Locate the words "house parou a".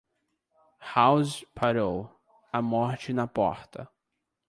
0.95-2.59